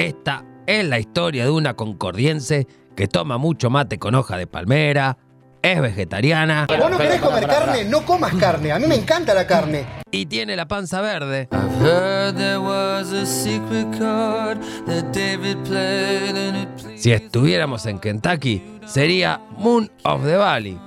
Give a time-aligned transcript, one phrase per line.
[0.00, 5.18] Esta es la historia de una concordiense que toma mucho mate con hoja de palmera,
[5.60, 8.72] es vegetariana Vos no querés comer carne, no comas carne.
[8.72, 9.84] A mí me encanta la carne.
[10.10, 11.50] y tiene la panza verde.
[16.96, 20.80] Si estuviéramos en Kentucky, sería Moon of the Valley.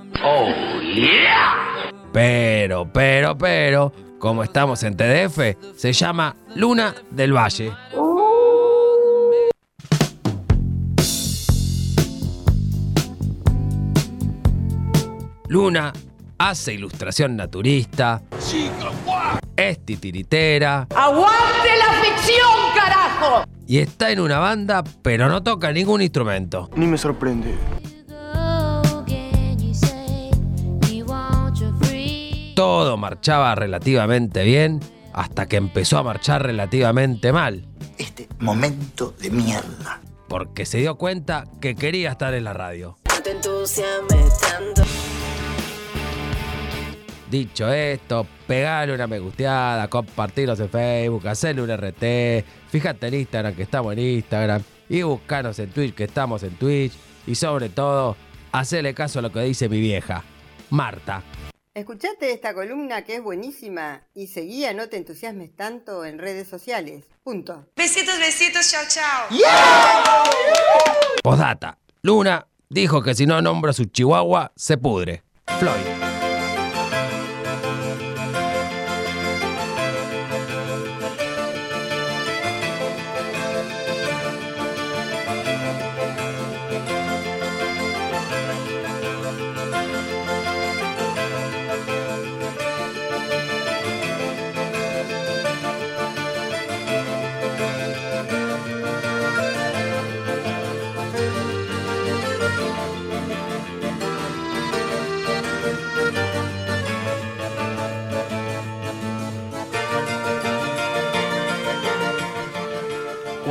[2.12, 7.70] Pero, pero, pero, como estamos en TDF, se llama Luna del Valle.
[15.54, 15.92] Luna
[16.36, 18.20] hace ilustración naturista.
[19.56, 20.88] Es titiritera.
[20.96, 23.44] ¡Aguante la ficción, carajo!
[23.64, 26.68] Y está en una banda, pero no toca ningún instrumento.
[26.74, 27.54] Ni me sorprende.
[32.56, 34.80] Todo marchaba relativamente bien
[35.12, 37.64] hasta que empezó a marchar relativamente mal,
[37.96, 40.00] Este momento de mierda.
[40.28, 42.96] porque se dio cuenta que quería estar en la radio.
[47.34, 53.56] Dicho esto, pegale una me gusteada, compartirlos en Facebook, hacerle un RT, fíjate en Instagram
[53.56, 56.92] que estamos en Instagram y buscanos en Twitch que estamos en Twitch
[57.26, 58.16] y sobre todo,
[58.52, 60.22] hacerle caso a lo que dice mi vieja,
[60.70, 61.24] Marta.
[61.74, 67.06] Escuchate esta columna que es buenísima y seguía No te entusiasmes tanto en redes sociales.
[67.24, 67.66] Punto.
[67.74, 69.26] Besitos, besitos, chao, chao.
[71.20, 75.24] Postdata, Luna dijo que si no nombra a su chihuahua, se pudre.
[75.58, 76.13] Floyd.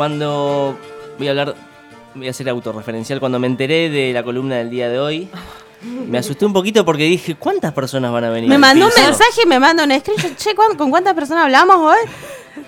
[0.08, 0.78] Cuando
[1.18, 1.56] voy a hablar,
[2.14, 5.30] voy a ser autorreferencial, cuando me enteré de la columna del día de hoy,
[5.82, 8.50] me asusté un poquito porque dije, ¿cuántas personas van a venir?
[8.50, 10.36] Me mandó un mensaje y me mandó un screenshot.
[10.36, 12.10] Che, ¿cuán- ¿con cuántas personas hablamos hoy?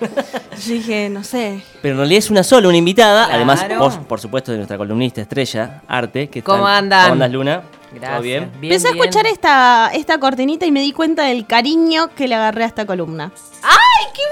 [0.66, 1.62] Yo dije, no sé.
[1.82, 3.34] Pero en realidad es una sola, una invitada, Claro.
[3.36, 6.30] además, por, por supuesto, de nuestra columnista estrella, Arte.
[6.30, 7.02] Que ¿Cómo están- andan?
[7.02, 7.62] ¿Cómo andas, Luna?
[7.92, 8.12] Gracias.
[8.12, 8.50] ¿Todo bien?
[8.62, 12.64] Empecé a escuchar esta, esta cortinita y me di cuenta del cariño que le agarré
[12.64, 13.30] a esta columna.
[13.62, 14.22] ¡Ay, qué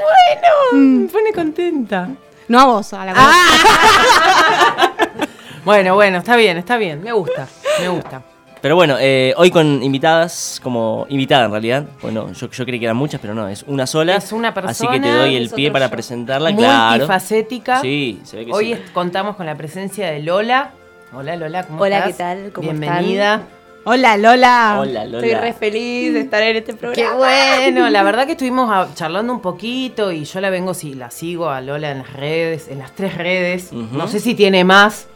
[0.73, 0.87] bueno!
[1.03, 2.09] Me pone contenta.
[2.49, 3.35] No a vos, a la columna.
[5.65, 7.03] Bueno, bueno, está bien, está bien.
[7.03, 7.49] Me gusta,
[7.81, 8.21] me gusta.
[8.61, 11.85] Pero bueno, eh, hoy con invitadas, como invitada en realidad.
[12.03, 14.17] Bueno, yo, yo creí que eran muchas, pero no, es una sola.
[14.17, 15.91] Es una Así que te persona, doy el pie para yo.
[15.93, 16.91] presentarla, claro.
[16.91, 17.81] Multifacética.
[17.81, 18.73] Sí, se ve que Hoy sí.
[18.73, 20.73] es- contamos con la presencia de Lola.
[21.15, 22.13] Hola, Lola, ¿cómo Hola, estás?
[22.13, 22.53] ¿qué tal?
[22.53, 23.41] ¿Cómo Bienvenida.
[23.87, 24.77] Hola, Lola.
[24.81, 25.27] Hola, Lola.
[25.27, 27.17] Estoy re feliz de estar en este Qué programa.
[27.17, 31.11] bueno, la verdad que estuvimos ah, charlando un poquito y yo la vengo, si la
[31.11, 33.73] sigo a Lola en las redes, en las tres redes.
[33.73, 35.07] No sé si tiene más.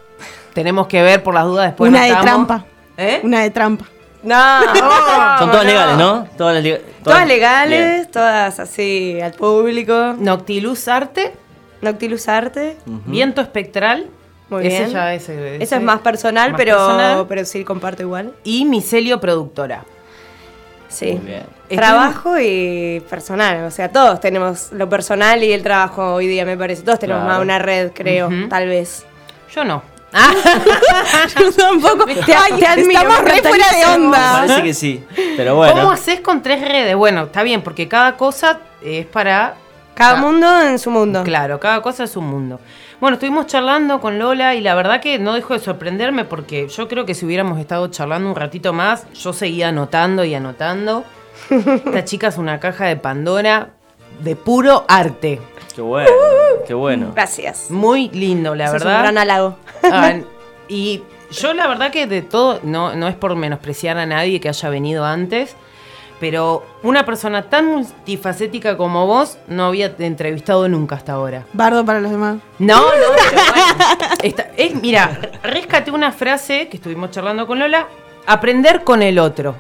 [0.53, 1.89] Tenemos que ver por las dudas después.
[1.91, 2.47] Una no de estamos.
[2.47, 2.65] trampa.
[2.99, 3.21] ¿Eh?
[3.23, 3.87] Una de trampa.
[4.23, 4.61] No,
[5.39, 6.29] Son todas legales, ¿no?
[6.37, 7.29] Todas, las lega- Todas Bien.
[7.29, 10.15] legales, todas así al público.
[10.19, 11.33] Noctiluz Arte,
[11.81, 12.77] Noctilus Arte.
[13.07, 14.09] Viento Espectral.
[14.51, 14.91] Muy ese bien.
[14.91, 17.27] ya es, ese- Eso es más personal, más pero, personal.
[17.29, 18.33] pero sí comparto igual.
[18.45, 19.85] Y Micelio Productora.
[20.89, 21.13] Sí.
[21.13, 21.43] Muy bien.
[21.69, 26.57] Trabajo y personal, o sea, todos tenemos lo personal y el trabajo hoy día, me
[26.57, 26.83] parece.
[26.83, 27.35] Todos tenemos Claro.
[27.37, 29.05] más una red, creo, tal vez.
[29.55, 29.83] Yo no.
[31.39, 32.07] Yo tampoco.
[32.07, 34.33] Te- te admiro, Estamos re fuera de onda.
[34.47, 35.05] Parece que sí.
[35.37, 35.75] Pero bueno.
[35.75, 36.97] ¿Cómo haces con tres redes?
[36.97, 39.55] Bueno, está bien, porque cada cosa es para.
[39.95, 41.25] Cada Ah, mundo en su mundo.
[41.25, 42.61] Claro, cada cosa es un mundo.
[43.01, 46.89] Bueno, estuvimos charlando con Lola y la verdad que no dejó de sorprenderme porque yo
[46.89, 51.05] creo que si hubiéramos estado charlando un ratito más, yo seguía anotando y anotando.
[51.49, 53.71] Esta chica es una caja de Pandora
[54.21, 55.41] de puro arte.
[55.77, 56.11] Qué bueno.
[56.67, 57.13] Qué bueno.
[57.15, 57.71] Gracias.
[57.71, 58.97] Muy lindo, la Eso es verdad.
[58.97, 59.57] un gran halago.
[59.85, 60.15] Ah,
[60.69, 64.49] y yo la verdad que de todo, no, no es por menospreciar a nadie que
[64.49, 65.55] haya venido antes,
[66.21, 71.45] pero una persona tan multifacética como vos no había entrevistado nunca hasta ahora.
[71.53, 72.39] Bardo para los demás.
[72.59, 74.15] No, no, pero bueno.
[74.23, 74.49] Esta-
[74.83, 77.87] mira, rescaté una frase que estuvimos charlando con Lola,
[78.27, 79.55] aprender con el otro.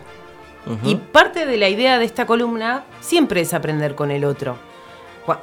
[0.85, 4.57] Y parte de la idea de esta columna siempre es aprender con el otro.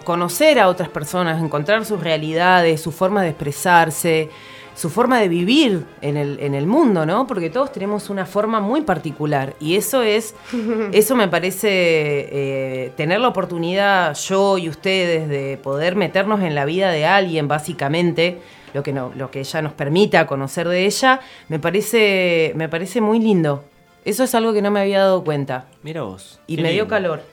[0.03, 4.29] conocer a otras personas, encontrar sus realidades, su forma de expresarse,
[4.75, 7.25] su forma de vivir en el, en el mundo, ¿no?
[7.27, 10.35] Porque todos tenemos una forma muy particular y eso es,
[10.91, 16.65] eso me parece eh, tener la oportunidad yo y ustedes de poder meternos en la
[16.65, 18.41] vida de alguien, básicamente,
[18.73, 22.99] lo que, no, lo que ella nos permita conocer de ella, me parece, me parece
[22.99, 23.63] muy lindo.
[24.03, 25.65] Eso es algo que no me había dado cuenta.
[25.81, 26.41] Mira vos.
[26.45, 27.23] Y me dio calor.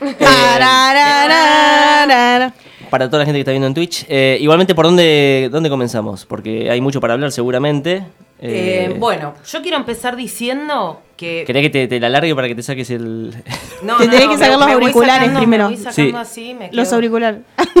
[0.18, 2.52] Tararararara.
[2.90, 4.04] Para toda la gente que está viendo en Twitch.
[4.08, 6.26] eh, igualmente, ¿por dónde, dónde comenzamos?
[6.26, 8.04] Porque hay mucho para hablar seguramente.
[8.42, 11.44] Eh, Eh, bueno, yo quiero empezar diciendo que...
[11.46, 13.34] ¿Querés que te, te la largue para que te saques el...?
[13.82, 15.64] No, Te no, tenés no, que sacar los auriculares sacando- primero.
[15.70, 16.16] Me voy sacando Sí.
[16.16, 17.40] así, me Los quedo- auriculares.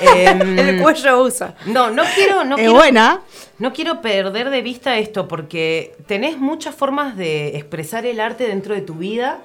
[0.00, 1.54] Em, El cuello usa.
[1.66, 3.20] No, no quiero, no Es quiero, buena.
[3.60, 8.74] no quiero perder de vista esto porque tenés muchas formas de expresar el arte dentro
[8.74, 9.38] de tu vida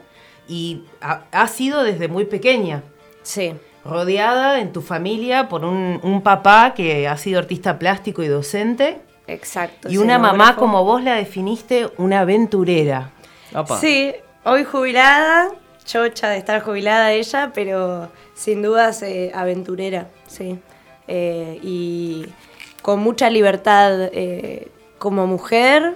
[0.49, 2.81] y ha, ha sido desde muy pequeña.
[3.21, 3.53] Sí.
[3.87, 9.01] Rodeada en tu familia por un, un papá que ha sido artista plástico y docente
[9.27, 9.89] Exacto.
[9.89, 13.11] y una mamá como vos la definiste una aventurera.
[13.79, 14.13] Sí,
[14.43, 15.49] hoy jubilada,
[15.85, 20.59] chocha de estar jubilada ella, pero sin dudas eh, aventurera, sí.
[21.07, 22.25] Eh, y
[22.81, 25.95] con mucha libertad eh, como mujer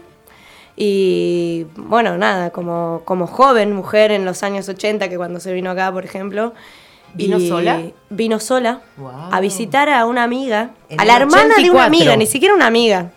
[0.75, 5.71] y bueno, nada, como, como joven mujer en los años 80, que cuando se vino
[5.71, 6.53] acá, por ejemplo.
[7.13, 7.81] ¿Vino y sola?
[8.09, 9.11] Vino sola Wow.
[9.31, 11.73] a visitar a una amiga, En a la hermana de 84.
[11.77, 13.11] una amiga, ni siquiera una amiga.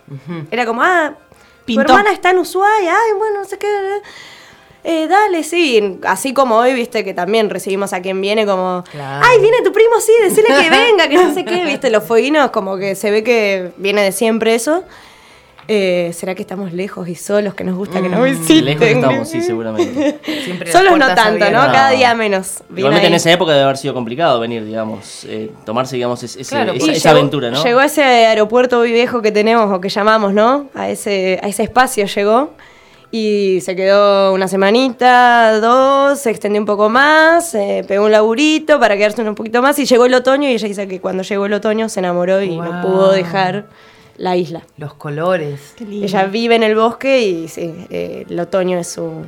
[0.50, 1.12] Era como, ah,
[1.60, 1.82] tu Pintó.
[1.82, 3.66] hermana está en Ushuaia, ay, bueno, no sé qué.
[4.86, 9.24] Eh, dale, sí, así como hoy, viste, que también recibimos a quien viene como, Claro.
[9.26, 12.50] ay, viene tu primo, sí, decirle que venga, que no sé qué, viste, los fueguinos,
[12.50, 14.84] como que se ve que viene de siempre eso.
[15.66, 18.64] Eh, ¿Será que estamos lejos y solos, que nos gusta que nos visiten?
[18.66, 20.20] Lejos estamos, sí, seguramente.
[20.44, 21.60] Siempre Solos no tanto, ¿no?
[21.60, 22.62] Cada día menos.
[22.76, 23.12] Igualmente ahí.
[23.12, 26.72] en esa época debe haber sido complicado venir, digamos, eh, tomarse, digamos, es- ese- Claro,
[26.74, 27.64] esa, Y esa llegó- aventura, ¿no?
[27.64, 30.68] Llegó a ese aeropuerto viejo que tenemos, o que llamamos, ¿no?
[30.74, 32.50] A ese, a ese espacio llegó.
[33.10, 38.80] Y se quedó una semanita, dos, se extendió un poco más, eh, pegó un laburito
[38.80, 39.78] para quedarse un poquito más.
[39.78, 42.56] Y llegó el otoño, y ella dice que cuando llegó el otoño se enamoró y
[42.58, 43.66] no pudo dejar
[44.16, 44.62] la isla.
[44.76, 45.74] Los colores.
[45.76, 46.06] Qué lindo.
[46.06, 49.24] Ella vive en el bosque y sí, eh, el otoño es su.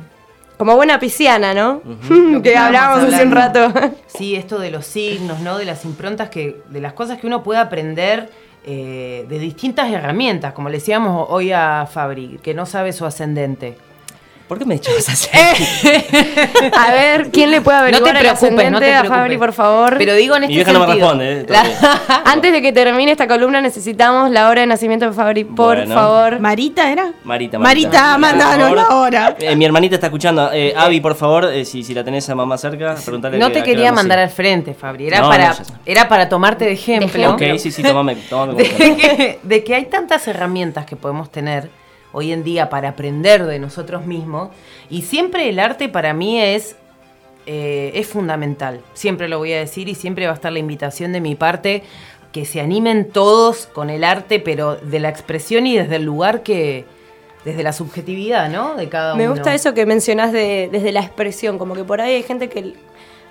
[0.57, 1.81] Como buena pisciana, ¿no?
[2.41, 3.73] que estábamos hablábamos hace un rato.
[4.07, 5.57] Sí, esto de los signos, ¿no?
[5.57, 8.29] De las improntas que, de las cosas que uno puede aprender
[8.65, 13.77] eh, de distintas herramientas, como le decíamos hoy a Fabri, que no sabe su ascendente.
[14.47, 15.27] ¿Por qué me echabas así?
[16.77, 19.17] A ver, ¿quién le puede No te averiguar preocupes, no te a preocupes.
[19.19, 19.95] Fabri, por favor?
[19.97, 21.07] Pero digo en Mi este vieja no me sentido.
[21.09, 22.21] responde, eh, La-.
[22.31, 25.93] Antes de que termine esta columna necesitamos la hora de nacimiento de Fabri, por Bueno.
[25.93, 26.39] favor.
[26.39, 27.11] ¿Marita era?
[27.25, 29.35] Marita, Marita, mandanos por la hora.
[29.39, 30.49] Eh, mi hermanita está escuchando.
[30.53, 33.53] Eh, Avi, por favor, eh, si, si la tenés a mamá cerca, preguntale no que-
[33.55, 35.07] te a quería mandar al frente, Fabri.
[35.07, 35.55] Era, No, para, no,
[35.85, 37.31] era para tomarte de ejemplo.
[37.33, 41.69] Ok, sí, sí, tomame, tomame de, que, de que hay tantas herramientas que podemos tener
[42.17, 44.49] hoy en día para aprender de nosotros mismos.
[44.89, 46.75] Y siempre el arte para mí es
[47.45, 48.81] eh, es fundamental.
[48.93, 51.83] Siempre lo voy a decir y siempre va a estar la invitación de mi parte
[52.33, 56.43] que se animen todos con el arte pero de la expresión y desde el lugar
[56.43, 56.85] que
[57.45, 59.23] desde la subjetividad no de cada uno.
[59.23, 62.49] Me gusta eso que mencionás de, desde la expresión, como que por ahí hay gente
[62.49, 62.73] que,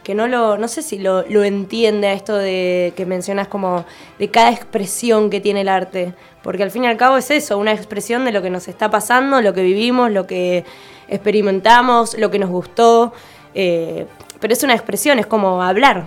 [0.06, 3.84] que no lo, no sé si lo, lo entiende a esto de que mencionas como
[4.20, 6.14] de cada expresión que tiene el arte,
[6.44, 8.88] porque al fin y al cabo es eso, una expresión de lo que nos está
[8.88, 10.64] pasando, lo que vivimos, lo que
[11.08, 13.14] experimentamos, lo que nos gustó,
[13.52, 14.06] eh,
[14.38, 16.04] pero es una expresión, es como hablar.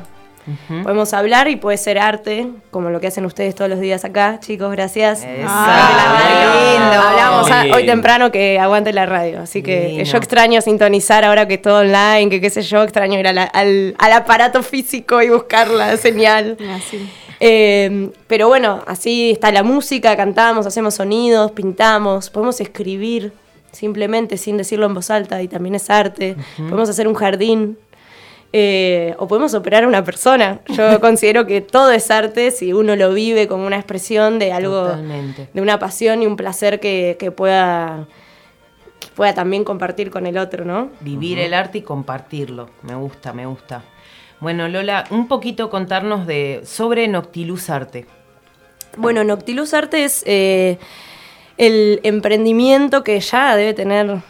[0.83, 4.39] Podemos hablar y puede ser arte, como lo que hacen ustedes todos los días acá,
[4.39, 5.23] chicos, gracias.
[5.23, 5.47] Eso.
[5.47, 7.01] Ah, Qué lindo.
[7.01, 10.03] Hablamos a- hoy temprano que aguante la radio, así que Divino.
[10.03, 13.33] yo extraño sintonizar ahora que es todo online, que qué sé yo, extraño ir a
[13.33, 16.57] la- al, al aparato físico y buscar la señal.
[17.41, 23.31] Eh, pero bueno, así está la música, cantamos, hacemos sonidos, pintamos, podemos escribir
[23.71, 26.35] simplemente sin decirlo en voz alta y también es arte.
[26.57, 27.77] Podemos hacer un jardín.
[28.51, 30.61] Eh, o podemos operar a una persona.
[30.67, 34.83] Yo considero que todo es arte si uno lo vive como una expresión de algo,
[34.83, 35.49] Totalmente.
[35.53, 38.07] de una pasión y un placer que, que pueda,
[38.99, 40.89] que pueda también compartir con el otro, ¿no?
[41.01, 42.69] Vivir el arte y compartirlo.
[42.81, 43.83] Me gusta, me gusta.
[44.39, 48.05] Bueno, Lola, un poquito contarnos de sobre Noctilus Arte.
[48.97, 50.79] Bueno, Noctilus Arte es eh,
[51.57, 54.21] el emprendimiento que ya debe tener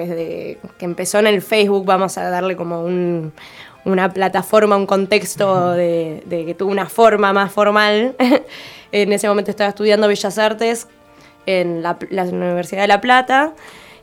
[0.00, 3.32] desde que empezó en el Facebook, vamos a darle como un-
[3.84, 8.14] una plataforma, un contexto de, de que tuvo una forma más formal.
[8.92, 10.86] en ese momento estaba estudiando Bellas Artes
[11.46, 13.52] en la, la Universidad de La Plata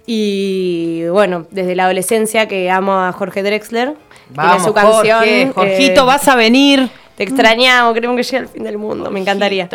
[0.06, 3.94] y bueno, desde la adolescencia que amo a Jorge Drexler
[4.30, 5.18] Vamos, su canción.
[5.20, 6.90] Jorge, Jorgito, eh, vas a venir.
[7.16, 9.12] Te extrañamos, creemos que llega el fin del mundo.
[9.12, 9.68] Me encantaría.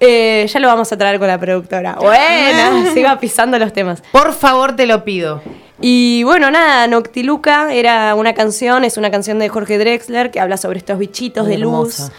[0.00, 1.96] Eh, ya lo vamos a traer con la productora.
[2.00, 4.02] Bueno, siga pisando los temas.
[4.12, 5.42] Por favor, te lo pido.
[5.80, 10.56] Y bueno, nada, Noctiluca era una canción, es una canción de Jorge Drexler que habla
[10.56, 12.10] sobre estos bichitos Muy de luz.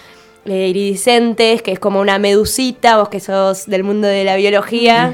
[0.46, 5.14] eh, iridiscentes, que es como una medusita, vos que sos del mundo de la biología.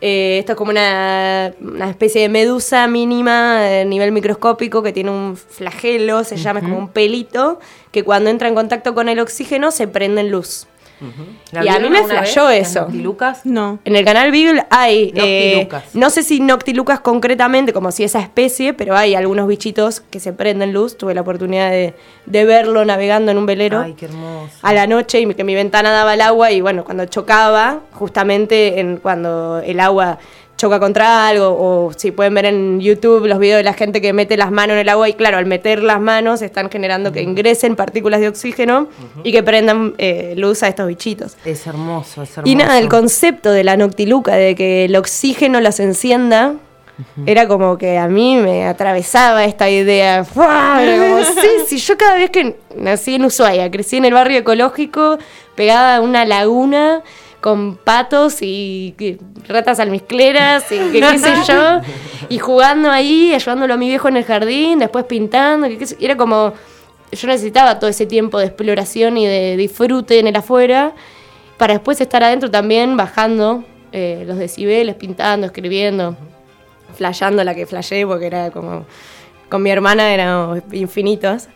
[0.00, 5.10] Eh, esto es como una, una especie de medusa mínima a nivel microscópico que tiene
[5.10, 7.60] un flagelo, se llama, es como un pelito,
[7.92, 10.66] que cuando entra en contacto con el oxígeno se prende en luz.
[11.52, 12.80] ¿La Y a mí me flashó las eso.
[12.82, 13.44] Noctilucas?
[13.44, 13.78] No.
[13.84, 15.94] En el canal Beagle hay, eh, Noctilucas.
[15.94, 20.32] no sé si Noctilucas concretamente, como si esa especie, pero hay algunos bichitos que se
[20.32, 20.96] prenden luz.
[20.96, 21.94] Tuve la oportunidad de,
[22.26, 24.54] de verlo navegando en un velero Ay, qué hermoso.
[24.62, 28.80] a la noche y que mi ventana daba al agua y bueno, cuando chocaba, justamente
[28.80, 30.18] en, cuando el agua
[30.56, 34.12] choca contra algo o si pueden ver en YouTube los videos de la gente que
[34.12, 37.22] mete las manos en el agua y claro, al meter las manos están generando que
[37.22, 38.88] ingresen partículas de oxígeno
[39.22, 41.36] y que prendan eh, luz a estos bichitos.
[41.44, 42.50] Es hermoso, es hermoso.
[42.50, 46.54] Y nada, el concepto de la noctiluca, de que el oxígeno las encienda,
[47.26, 50.24] era como que a mí me atravesaba esta idea.
[50.24, 55.18] Como, sí, sí, yo cada vez que nací en Ushuaia, crecí en el barrio ecológico,
[55.56, 57.02] pegada a una laguna
[57.44, 58.94] con patos y
[59.46, 61.82] ratas almizcleras y que qué sé yo,
[62.30, 66.54] y jugando ahí, ayudándolo a mi viejo en el jardín, después pintando, que era como,
[67.12, 70.94] yo necesitaba todo ese tiempo de exploración y de disfrute en el afuera,
[71.58, 76.16] para después estar adentro también bajando eh, los decibeles, pintando, escribiendo,
[76.96, 78.86] flasheando la que flashé, porque era como,
[79.50, 81.48] con mi hermana éramos infinitos.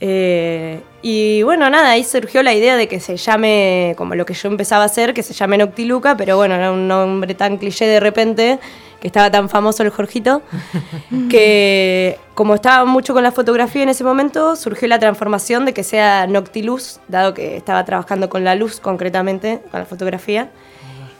[0.00, 4.34] Eh, y bueno, nada, ahí surgió la idea de que se llame, como lo que
[4.34, 7.86] yo empezaba a hacer, que se llame Noctiluca, pero bueno, era un nombre tan cliché
[7.86, 8.58] de repente,
[9.00, 10.42] que estaba tan famoso el Jorgito,
[11.30, 15.82] que como estaba mucho con la fotografía en ese momento, surgió la transformación de que
[15.82, 20.50] sea Noctiluz, dado que estaba trabajando con la luz concretamente, con la fotografía.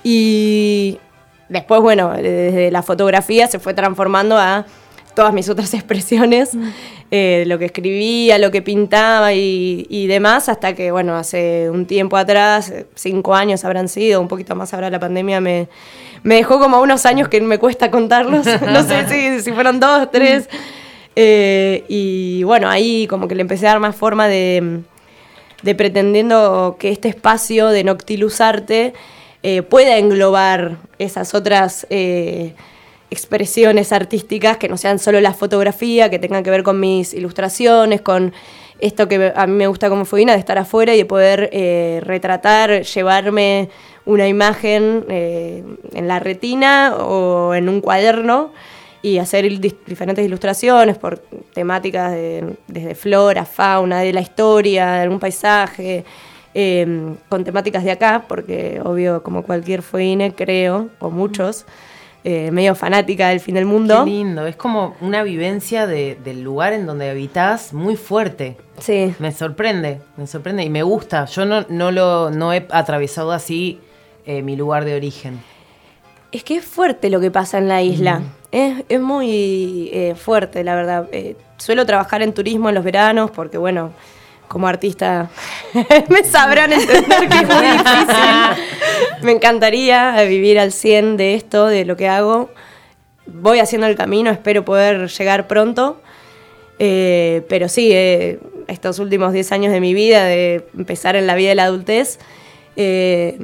[0.04, 0.98] Y
[1.48, 4.64] después, bueno, desde la fotografía se fue transformando a
[5.18, 6.50] todas mis otras expresiones,
[7.10, 11.86] eh, lo que escribía, lo que pintaba y, y demás, hasta que, bueno, hace un
[11.86, 15.66] tiempo atrás, cinco años habrán sido, un poquito más ahora la pandemia me,
[16.22, 20.08] me dejó como unos años que me cuesta contarlos, no sé si, si fueron dos,
[20.12, 20.48] tres,
[21.20, 24.82] Eh, y bueno, ahí como que le empecé a dar más forma de,
[25.64, 28.92] de pretendiendo que este espacio de Noctilus Arte
[29.42, 32.54] eh, pueda englobar esas otras eh,
[33.10, 38.00] expresiones artísticas que no sean solo la fotografía, que tengan que ver con mis ilustraciones,
[38.00, 38.32] con
[38.80, 42.00] esto que a mí me gusta como fuina, de estar afuera y de poder eh,
[42.04, 43.70] retratar, llevarme
[44.04, 48.52] una imagen eh, en la retina o en un cuaderno
[49.02, 51.18] y hacer diferentes ilustraciones por
[51.54, 56.04] temáticas de- desde flora, fauna, de la historia, de algún paisaje,
[56.54, 61.66] eh, con temáticas de acá, porque obvio, como cualquier fuine, creo, o muchos,
[62.30, 64.04] eh, medio fanática del fin del mundo.
[64.04, 68.56] Qué lindo, es como una vivencia de- del lugar en donde habitas muy fuerte.
[68.78, 69.14] Sí.
[69.18, 71.24] Me sorprende, me sorprende y me gusta.
[71.24, 73.80] Yo no, no, lo, no he atravesado así
[74.26, 75.40] eh, mi lugar de origen.
[76.30, 78.20] Es que es fuerte lo que pasa en la isla.
[78.52, 81.08] Es, es muy eh, fuerte, la verdad.
[81.56, 83.92] Suelo trabajar en turismo en los veranos porque, bueno,
[84.48, 85.30] como artista
[86.08, 88.64] me sabrán entender que es muy difícil.
[89.22, 92.50] me encantaría vivir al 100 de esto, de lo que hago.
[93.26, 96.00] Voy haciendo el camino, espero poder llegar pronto.
[96.78, 98.38] Eh, pero sí, eh,
[98.68, 102.18] estos últimos 10 años de mi vida, de empezar en la vida de la adultez,
[102.76, 103.38] eh,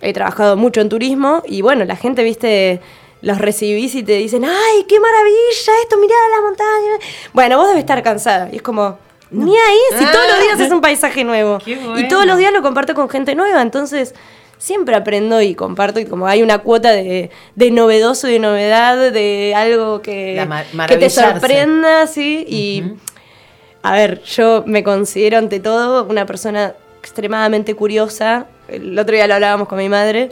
[0.00, 2.80] he trabajado mucho en turismo y bueno, la gente, viste,
[3.20, 5.96] los recibís y te dicen, ¡ay, qué maravilla esto!
[5.98, 7.06] Mirá la montaña.
[7.32, 8.48] Bueno, vos debes estar cansada.
[8.52, 8.98] Y es como,
[9.32, 11.58] ni ahí, si todos los días es un paisaje nuevo.
[11.64, 14.14] Qué Y todos los días lo comparto con gente nueva, entonces
[14.58, 19.10] siempre aprendo y comparto y como hay una cuota de, de novedoso y de novedad,
[19.10, 20.46] de algo que,
[20.86, 22.84] que te sorprenda, sí, y
[23.82, 28.46] a ver, yo me considero ante todo una persona extremadamente curiosa.
[28.68, 30.30] El otro día lo hablábamos con mi madre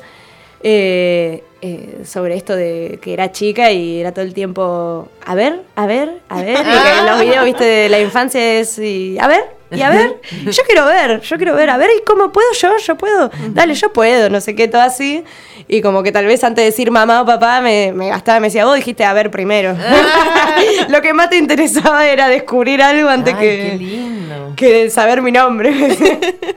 [0.63, 5.63] eh, eh, sobre esto de que era chica y era todo el tiempo, a ver,
[5.77, 6.59] a ver, a ver.
[6.59, 9.91] Y que en los videos, viste, de la infancia es, y, a ver, y a
[9.91, 10.21] ver.
[10.51, 12.77] Yo quiero ver, yo quiero ver, a ver, ¿y cómo puedo yo?
[12.79, 13.31] Yo puedo.
[13.51, 15.25] Dale, yo puedo, no sé qué, todo así.
[15.73, 18.49] Y como que tal vez antes de decir mamá o papá me, me gastaba, me
[18.49, 19.77] decía, vos dijiste a ver primero.
[20.89, 24.53] Lo que más te interesaba era descubrir algo antes Ay, que qué lindo.
[24.57, 25.73] que saber mi nombre.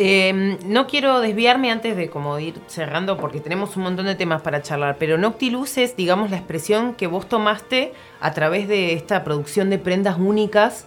[0.00, 4.42] Eh, no quiero desviarme antes de como ir cerrando porque tenemos un montón de temas
[4.42, 9.24] para charlar, pero Noctiluz es, digamos, la expresión que vos tomaste a través de esta
[9.24, 10.86] producción de prendas únicas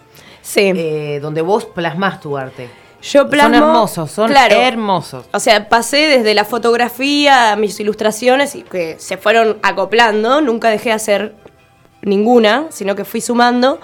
[0.56, 2.68] eh, donde vos plasmás tu arte.
[3.02, 5.26] Yo plasmo, son hermosos, son claro, hermosos.
[5.32, 10.40] O sea, pasé desde la fotografía a mis ilustraciones y que se fueron acoplando.
[10.40, 11.34] Nunca dejé de hacer
[12.02, 13.80] ninguna, sino que fui sumando.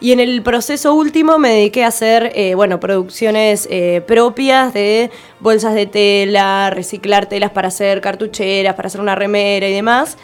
[0.00, 5.10] Y en el proceso último me dediqué a hacer, eh, bueno, producciones eh, propias de
[5.40, 10.16] bolsas de tela, reciclar telas para hacer cartucheras, para hacer una remera y demás.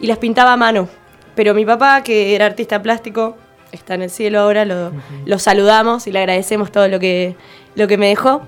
[0.00, 0.88] Y las pintaba a mano.
[1.34, 3.36] Pero mi papá, que era artista plástico,
[3.72, 4.92] está en el cielo ahora, lo,
[5.26, 7.36] lo saludamos y le agradecemos todo lo que,
[7.74, 8.42] lo que me dejó.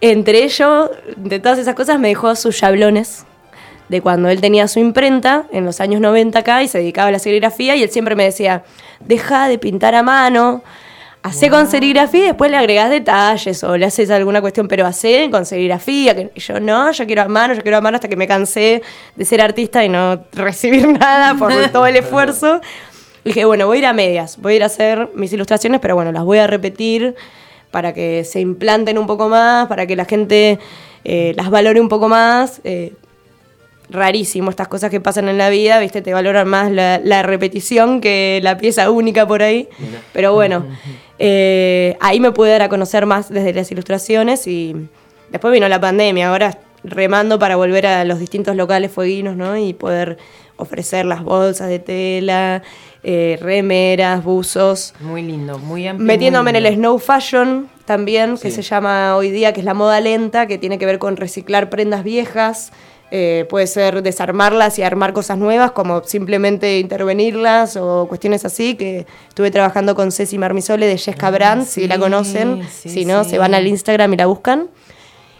[0.00, 3.24] Entre ellos, de todas esas cosas, me dejó sus yablones
[3.88, 7.12] de cuando él tenía su imprenta en los años 90 acá y se dedicaba a
[7.12, 8.64] la serigrafía y él siempre me decía,
[9.00, 10.62] deja de pintar a mano,
[11.22, 15.28] hace con serigrafía y después le agregás detalles o le haces alguna cuestión, pero hace
[15.30, 16.14] con serigrafía.
[16.14, 18.82] Que yo no, yo quiero a mano, yo quiero a mano hasta que me cansé
[19.16, 22.60] de ser artista y no recibir nada por todo el esfuerzo.
[23.26, 25.94] Dije, bueno, voy a ir a medias, voy a ir a hacer mis ilustraciones, pero
[25.94, 27.14] bueno, las voy a repetir
[27.70, 30.58] para que se implanten un poco más, para que la gente
[31.04, 32.60] eh, las valore un poco más.
[32.64, 32.92] Eh,
[33.90, 36.02] rarísimo estas cosas que pasan en la vida, ¿viste?
[36.02, 39.68] Te valoran más la, repetición que la pieza única por ahí.
[40.12, 40.64] Pero bueno,
[41.18, 44.74] eh, ahí me pude dar a conocer más desde las ilustraciones y
[45.30, 49.56] después vino la pandemia, ahora remando para volver a los distintos locales fueguinos, ¿no?
[49.56, 50.18] Y poder
[50.56, 52.62] ofrecer las bolsas de tela,
[53.02, 54.94] eh, remeras, buzos.
[55.00, 56.06] Muy lindo, muy amplio.
[56.06, 60.00] Metiéndome en el snow fashion también, que se llama hoy día, que es la moda
[60.00, 62.72] lenta, que tiene que ver con reciclar prendas viejas.
[63.10, 69.06] Eh, puede ser desarmarlas y armar cosas nuevas, como simplemente intervenirlas o cuestiones así, que
[69.28, 73.54] estuve trabajando con Ceci Marmisole de Jessica Brand, si la conocen, si no, se van
[73.54, 74.68] al Instagram y la buscan,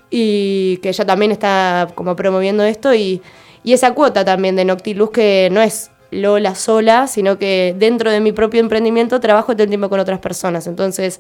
[0.08, 3.22] y que ella también está como promoviendo esto, y,
[3.64, 8.20] y esa cuota también de Noctiluz que no es Lola sola, sino que dentro de
[8.20, 11.18] mi propio emprendimiento trabajo todo el tiempo con otras personas, entonces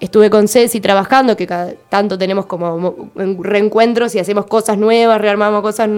[0.00, 1.46] estuve con Ceci trabajando, que
[1.88, 5.88] tanto tenemos como reencuentros y hacemos cosas nuevas, rearmamos cosas,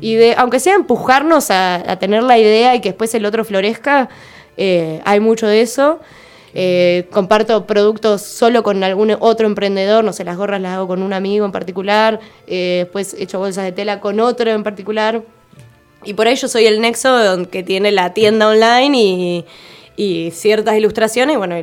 [0.00, 4.08] y de, aunque sea empujarnos a, tener la idea y que después el otro florezca,
[4.56, 6.00] eh, hay mucho de eso.
[6.56, 11.02] Eh, comparto productos solo con algún otro emprendedor, no sé, las gorras las hago con
[11.02, 15.22] un amigo en particular, eh, después he hecho bolsas de tela con otro en particular.
[16.04, 19.44] Y por ahí yo soy el nexo que tiene la tienda online
[19.96, 21.56] y, ciertas ilustraciones, bueno,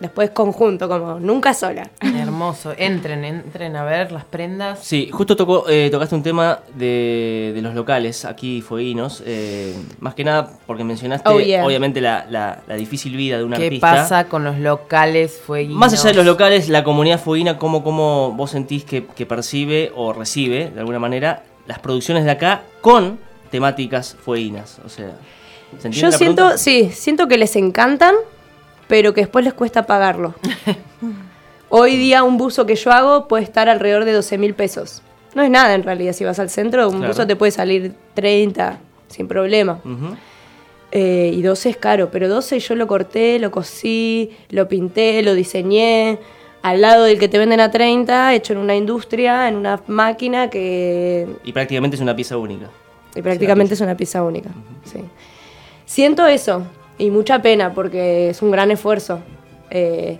[0.00, 1.88] Después conjunto, como nunca sola.
[2.00, 2.74] Hermoso.
[2.76, 4.80] Entren, entren a ver las prendas.
[4.82, 9.22] Sí, justo tocó, eh, tocaste un tema de, los locales aquí, fueguinos.
[9.24, 13.52] Eh, más que nada porque mencionaste, Oh, obviamente, la, la- la difícil vida de un
[13.52, 13.90] ¿Qué artista.
[13.90, 15.78] pasa con los locales fueguinos?
[15.78, 19.92] Más allá de los locales, la comunidad fueguina, ¿cómo, cómo vos sentís que, que percibe
[19.96, 23.18] o recibe, de alguna manera, las producciones de acá con
[23.50, 24.78] temáticas fueguinas?
[24.84, 25.12] O sea,
[25.80, 26.58] ¿se entiende Yo la siento, pregunta?
[26.58, 28.14] sí, siento que les encantan,
[28.88, 30.34] pero que después les cuesta pagarlo.
[31.68, 35.02] Hoy día un buzo que yo hago puede estar alrededor de 12 mil pesos.
[35.34, 37.12] No es nada en realidad, si vas al centro, un Claro.
[37.12, 39.80] buzo te puede salir 30 sin problema.
[40.92, 45.34] Eh, y 12 es caro, pero 12 yo lo corté, lo cosí, lo pinté, lo
[45.34, 46.18] diseñé.
[46.62, 50.48] Al lado del que te venden a 30, hecho en una industria, en una máquina
[50.48, 52.70] que Y prácticamente es una pieza única.
[53.14, 54.50] y prácticamente es una pieza única.
[54.84, 55.00] sí.
[55.84, 56.62] Siento eso
[56.98, 59.20] y mucha pena porque es un gran esfuerzo.
[59.70, 60.18] Eh,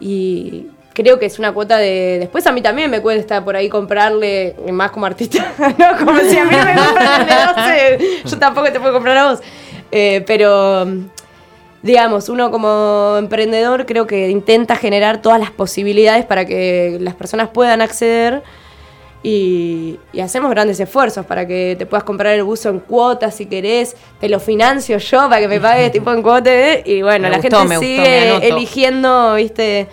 [0.00, 2.18] y creo que es una cuota de.
[2.20, 6.04] Después a mí también me cuesta por ahí comprarle, más como artista, ¿no?
[6.04, 9.40] Como si a mí me compran de 12, yo tampoco te puedo comprar a vos.
[9.90, 10.86] Eh, pero.
[11.82, 17.50] Digamos, uno como emprendedor creo que intenta generar todas las posibilidades para que las personas
[17.50, 18.42] puedan acceder
[19.28, 23.46] y, y hacemos grandes esfuerzos para que te puedas comprar el buzo en cuotas si
[23.46, 26.82] querés, te lo financio yo para que me pagues tipo en cuotas ¿eh?
[26.86, 29.88] y bueno, Me la gustó, gente gustó, sigue eligiendo, viste,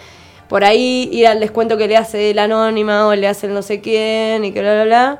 [0.47, 3.63] por ahí ir al descuento que le hace el anónima o le hace el no
[3.63, 5.19] sé quién y que bla bla bla.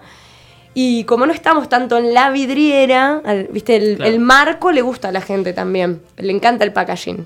[0.76, 4.12] Y como no estamos tanto en la vidriera, viste, el, Claro.
[4.12, 7.26] el marco le gusta a la gente también, le encanta el packaging.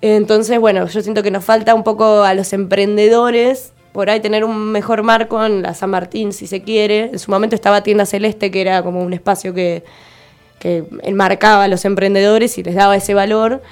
[0.00, 4.44] Entonces, bueno, yo siento que nos falta un poco a los emprendedores por ahí tener
[4.44, 7.10] un mejor marco en la San Martín, si se quiere.
[7.12, 9.84] En su momento estaba Tienda Celeste, que era como un espacio que,
[10.58, 13.62] que enmarcaba a los emprendedores y les daba ese valor.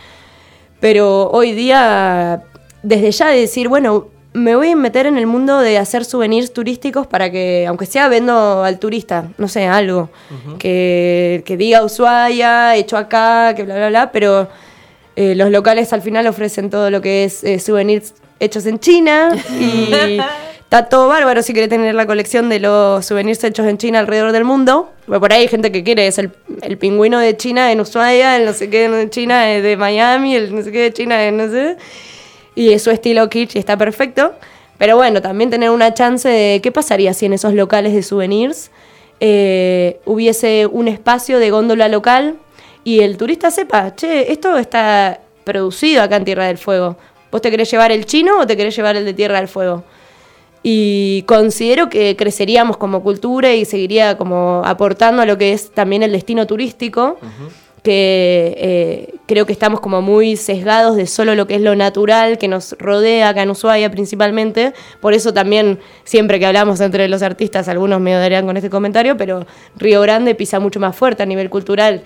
[0.81, 2.43] Pero hoy día,
[2.83, 6.53] desde ya de decir, bueno, me voy a meter en el mundo de hacer souvenirs
[6.53, 10.11] turísticos para que, aunque sea vendo al turista, no sé, algo,
[10.59, 14.49] que, que diga Ushuaia, hecho acá, que bla, bla, bla, pero
[15.17, 19.31] eh, los locales al final ofrecen todo lo que es eh, souvenirs hechos en China
[19.59, 19.93] y
[20.61, 24.33] está todo bárbaro si quiere tener la colección de los souvenirs hechos en China alrededor
[24.33, 24.91] del mundo.
[25.07, 28.37] Porque por ahí hay gente que quiere, es el, el pingüino de China en Ushuaia,
[28.37, 31.25] el no sé qué de China es de Miami, el no sé qué de China
[31.25, 31.77] en no sé.
[32.55, 34.33] y es su estilo kitsch y está perfecto.
[34.79, 38.71] Pero bueno, también tener una chance de qué pasaría si en esos locales de souvenirs
[39.21, 42.37] eh, hubiese un espacio de góndola local
[42.83, 46.97] y el turista sepa, che, esto está producido acá en Tierra del Fuego.
[47.31, 49.85] ¿Vos te querés llevar el chino o te querés llevar el de Tierra del Fuego?
[50.63, 56.03] Y considero que creceríamos como cultura y seguiría como aportando a lo que es también
[56.03, 57.19] el destino turístico,
[57.83, 62.37] que eh, creo que estamos como muy sesgados de solo lo que es lo natural
[62.39, 64.73] que nos rodea acá en Ushuaia principalmente.
[65.01, 69.17] Por eso también siempre que hablamos entre los artistas, algunos me darían con este comentario,
[69.17, 72.03] pero Río Grande pisa mucho más fuerte a nivel cultural.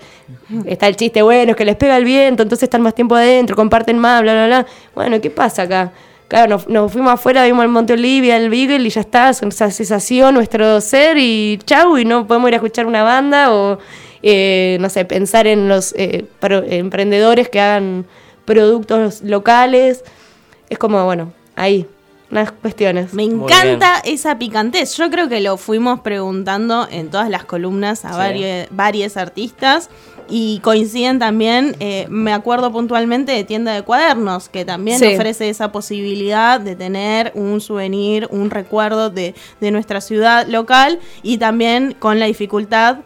[0.65, 3.55] Está el chiste, bueno, es que les pega el viento, entonces están más tiempo adentro,
[3.55, 4.65] comparten más, bla, bla, bla.
[4.93, 5.91] Bueno, ¿qué pasa acá?
[6.27, 9.69] Claro, nos, nos fuimos afuera, vimos el Monte Olivia, el Beagle y ya está, esa
[9.69, 13.77] sensación, nuestro ser y chau, y no podemos ir a escuchar una banda o,
[14.27, 18.05] eh, no sé, pensar en los eh, pro- emprendedores que hagan
[18.43, 20.03] productos locales.
[20.69, 21.85] Es como, bueno, ahí,
[22.31, 23.13] unas cuestiones.
[23.13, 24.97] Me encanta esa picantez.
[24.97, 28.17] Yo creo que lo fuimos preguntando en todas las columnas a Sí.
[28.17, 29.91] varios, varios artistas
[30.27, 35.05] y coinciden también, eh, me acuerdo puntualmente de Tienda de Cuadernos, que también Sí.
[35.13, 41.37] ofrece esa posibilidad de tener un souvenir, un recuerdo de, de nuestra ciudad local y
[41.37, 43.01] también con la dificultad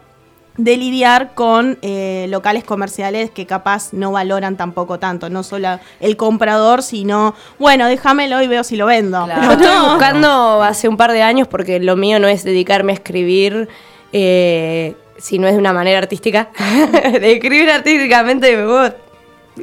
[0.58, 6.18] de lidiar con eh, locales comerciales que capaz no valoran tampoco tanto, no solo el
[6.18, 9.26] comprador, sino, bueno, déjamelo y veo si lo vendo.
[9.26, 9.90] Yo Pero estuve no.
[9.92, 13.70] buscando hace un par de años porque lo mío no es dedicarme a escribir,
[14.12, 16.50] eh, si no es de una manera artística.
[17.20, 18.94] de escribir artísticamente me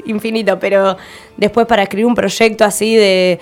[0.07, 0.96] infinito, pero
[1.37, 3.38] después para escribir un proyecto así de,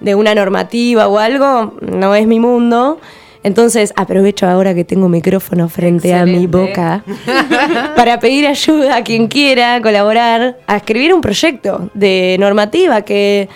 [0.00, 2.98] de una normativa o algo, no es mi mundo.
[3.46, 7.04] Entonces aprovecho ahora que tengo micrófono frente a mi boca
[7.96, 13.48] para pedir ayuda a quien quiera colaborar a escribir un proyecto de normativa que,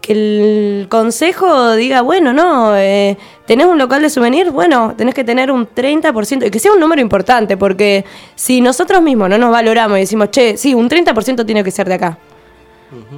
[0.00, 5.22] que el consejo diga, bueno, no, eh, tenés un local de souvenir, bueno, tenés que
[5.22, 9.50] tener un 30% y que sea un número importante, porque si nosotros mismos no nos
[9.50, 12.16] valoramos y decimos, che, sí, un 30% tiene que ser de acá,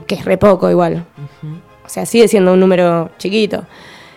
[0.04, 1.04] que es re poco igual,
[1.86, 3.64] o sea, sigue siendo un número chiquito,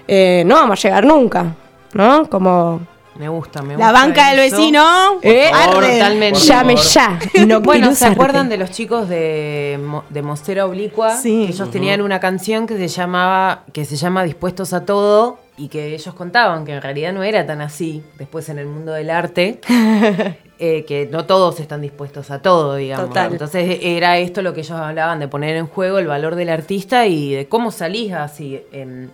[0.07, 1.55] eh, no vamos a llegar nunca,
[1.93, 2.30] ¿no?
[2.30, 2.82] Como...
[3.15, 3.91] Me gusta, me La gusta.
[3.91, 5.19] banca del vecino.
[5.21, 5.99] Eh, arde.
[5.99, 6.39] Totalmente.
[6.39, 7.19] Llame ya.
[7.45, 11.15] No bueno, ¿se acuerdan de los chicos de, de Mostera Oblicua?
[11.17, 11.45] Sí.
[11.45, 15.67] Que ellos tenían una canción que se llamaba, que se llama Dispuestos a todo, y
[15.67, 19.10] que ellos contaban que en realidad no era tan así después en el mundo del
[19.10, 19.60] arte.
[20.60, 23.10] eh, que no todos están dispuestos a todo, digamos.
[23.10, 23.32] Total.
[23.32, 27.08] Entonces era esto lo que ellos hablaban, de poner en juego el valor del artista
[27.08, 29.12] y de cómo salís así en,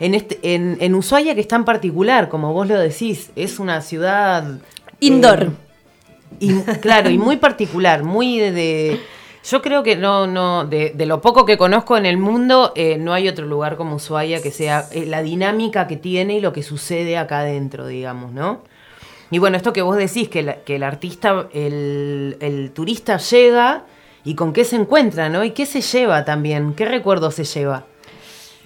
[0.00, 3.80] en, este, en, en Ushuaia, que es tan particular, como vos lo decís, es una
[3.82, 4.58] ciudad...
[4.98, 5.42] Indoor.
[5.44, 5.50] eh,
[6.40, 8.50] y, claro, y muy particular, muy de...
[8.52, 9.00] de-
[9.42, 12.98] yo creo que no, no, de, de lo poco que conozco en el mundo, eh,
[12.98, 16.52] no hay otro lugar como Ushuaia que sea eh, la dinámica que tiene y lo
[16.52, 18.60] que sucede acá adentro, digamos, ¿no?
[19.30, 23.84] Y bueno, esto que vos decís, que, la- que el artista, el, el turista llega
[24.24, 25.42] y con qué se encuentra, ¿no?
[25.42, 27.86] Y qué se lleva también, qué recuerdo se lleva.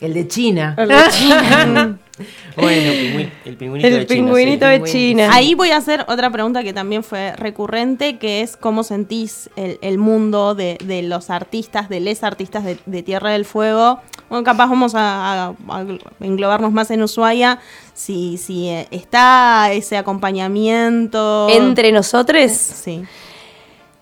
[0.00, 0.74] El de China.
[0.78, 1.98] El de China.
[2.56, 4.24] Bueno, pingüi- el pingüinito El de China.
[4.26, 4.70] pingüinito sí.
[4.70, 5.30] de China.
[5.32, 9.78] Ahí voy a hacer otra pregunta que también fue recurrente, que es cómo sentís el,
[9.82, 14.00] el mundo de, de los artistas, de les artistas de, de Tierra del Fuego.
[14.28, 15.84] Bueno, capaz vamos a, a- a
[16.20, 17.58] englobarnos más en Ushuaia,
[17.94, 21.48] si, si eh, está ese acompañamiento.
[21.50, 22.52] Entre nosotros.
[22.52, 23.02] Sí.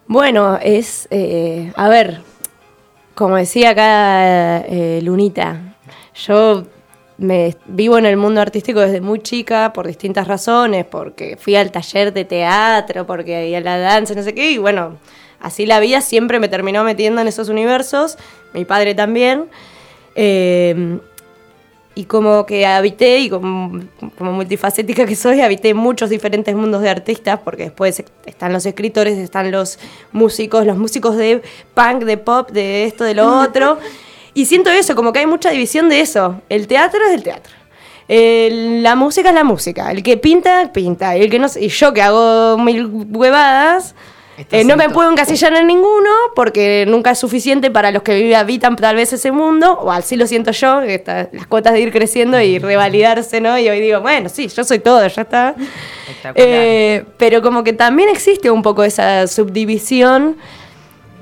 [0.06, 2.20] Bueno, es, eh, a ver,
[3.14, 5.71] como decía acá eh, Lunita,
[6.14, 6.64] yo
[7.18, 11.70] me vivo en el mundo artístico desde muy chica por distintas razones, porque fui al
[11.70, 14.98] taller de teatro, porque y a la danza, no sé qué, y bueno,
[15.40, 18.18] así la vida siempre me terminó metiendo en esos universos,
[18.54, 19.48] mi padre también.
[20.14, 20.98] Eh,
[21.94, 23.80] y como que habité, y como,
[24.16, 29.18] como multifacética que soy, habité muchos diferentes mundos de artistas, porque después están los escritores,
[29.18, 29.78] están los
[30.10, 31.42] músicos, los músicos de
[31.74, 33.78] punk, de pop, de esto, de lo otro.
[34.34, 36.40] Y siento eso, como que hay mucha división de eso.
[36.48, 37.52] El teatro es el teatro.
[38.08, 39.90] El- la música es la música.
[39.90, 41.16] El que pinta, pinta.
[41.16, 43.94] Y, el que no, y yo que hago mil huevadas,
[44.50, 48.74] eh, no me puedo encasillar en ninguno porque nunca es suficiente para los que habitan
[48.76, 51.92] tal vez ese mundo, o así lo siento yo, que está- las cuotas de ir
[51.92, 53.58] creciendo y revalidarse, ¿no?
[53.58, 55.54] Y hoy digo, bueno, sí, yo soy todo, ya está.
[56.34, 60.38] Eh, pero como que también existe un poco esa subdivisión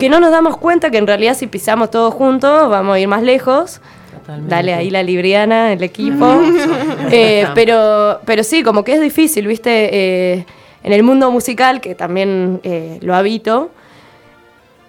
[0.01, 3.07] que no nos damos cuenta que en realidad si pisamos todos juntos vamos a ir
[3.07, 3.81] más lejos.
[4.47, 6.27] Dale ahí la libriana, el equipo.
[7.13, 9.71] Eh, pero, pero sí, como que es difícil, ¿viste?
[9.93, 10.47] Eh,
[10.85, 13.71] en el mundo musical, que también eh, lo habito,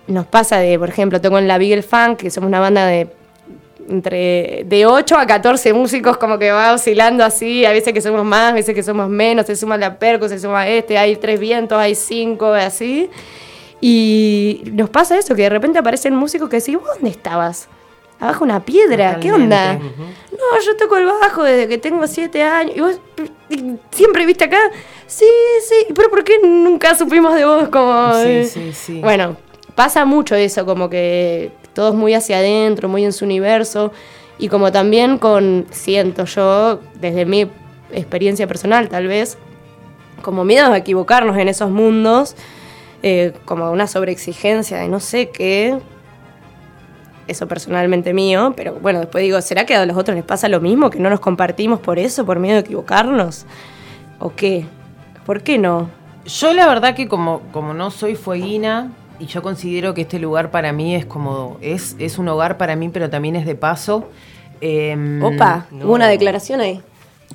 [0.05, 3.07] nos pasa de, por ejemplo, tengo en la Beagle Funk, que somos una banda de
[3.89, 8.23] entre de 8 a 14 músicos, como que va oscilando así, a veces que somos
[8.23, 11.39] más, a veces que somos menos, se suma la perco, se suma este, hay tres
[11.39, 13.09] vientos, hay cinco, así.
[13.81, 17.67] Y nos pasa eso, que de repente aparecen músicos que decís, ¿vos dónde estabas?
[18.19, 19.73] Abajo una piedra, ¿qué onda?
[19.73, 22.75] No, yo toco el bajo desde que tengo siete años.
[22.75, 22.99] ¿Y vos
[23.89, 24.59] siempre viste acá?
[25.07, 25.25] Sí,
[25.67, 27.69] sí, pero ¿por qué nunca supimos de vos?
[27.69, 29.01] Como, Sí, eh, sí, sí.
[29.01, 29.37] Bueno,
[29.73, 33.91] pasa mucho eso, como que todos muy hacia adentro, muy en su universo.
[34.37, 37.49] Y como también con, siento yo, desde mi
[37.91, 39.37] experiencia personal tal vez,
[40.21, 42.35] como miedo a equivocarnos en esos mundos,
[43.03, 45.77] eh, como una sobreexigencia de no sé qué.
[47.27, 50.59] Eso personalmente mío, pero bueno, después digo, ¿será que a los otros les pasa lo
[50.59, 50.89] mismo?
[50.89, 53.45] ¿Que no nos compartimos por eso, por miedo a equivocarnos?
[54.19, 54.65] ¿O qué?
[55.25, 55.89] ¿Por qué no?
[56.25, 60.51] Yo la verdad que como, como no soy fueguina y yo considero que este lugar
[60.51, 64.09] para mí es como, es, es un hogar para mí, pero también es de paso.
[64.59, 66.81] em, Opa, hubo una declaración ahí.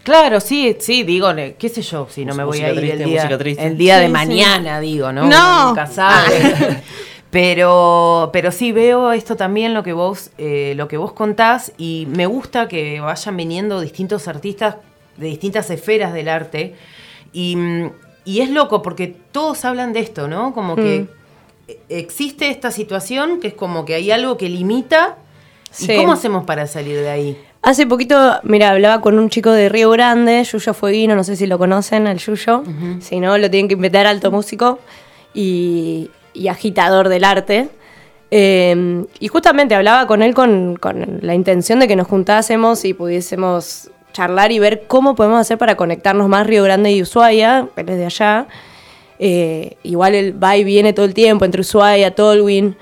[0.06, 3.08] Claro, sí, sí, digo, qué sé yo, si no me voy a ir triste, el
[3.10, 3.66] día, triste.
[3.66, 4.12] el día Sí, de sí.
[4.12, 5.22] mañana, digo, ¿no?
[5.22, 5.26] No.
[5.26, 6.82] Uno nunca sabe.
[7.30, 12.06] Pero, pero sí veo esto también lo que vos, eh, lo que vos contás y
[12.08, 14.76] me gusta que vayan viniendo distintos artistas
[15.16, 16.76] de distintas esferas del arte
[17.32, 17.90] y, mm,
[18.24, 20.54] y es loco porque todos hablan de esto, ¿no?
[20.54, 21.08] Como que
[21.68, 25.16] e- existe esta situación que es como que hay algo que limita
[25.70, 25.92] Sí.
[25.92, 27.38] y cómo hacemos para salir de ahí.
[27.66, 31.48] Hace poquito, mira, hablaba con un chico de Río Grande, Yuyo Fueguino, no sé si
[31.48, 32.62] lo conocen, el Yuyo.
[33.00, 34.78] Si no, lo tienen que invitar alto músico
[35.34, 37.68] y, y agitador del arte.
[38.30, 42.94] Eh, y justamente hablaba con él con, con la intención de que nos juntásemos y
[42.94, 47.88] pudiésemos charlar y ver cómo podemos hacer para conectarnos más Río Grande y Ushuaia, él
[47.88, 48.46] es de allá.
[49.18, 52.76] Eh, igual él va y viene todo el tiempo entre Ushuaia, Tolwyn.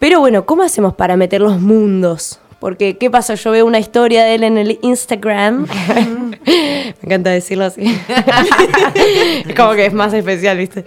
[0.00, 2.40] Pero bueno, ¿cómo hacemos para meter los mundos?
[2.64, 3.34] Porque, ¿qué pasa?
[3.34, 5.66] Yo veo una historia de él en el Instagram.
[6.46, 7.82] Me encanta decirlo así.
[9.46, 10.86] es como que es más especial, ¿viste?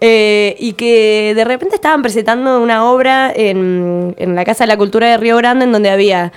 [0.00, 4.78] Eh, y que de repente estaban presentando una obra en, en la Casa de la
[4.78, 6.32] Cultura de Río Grande, en donde había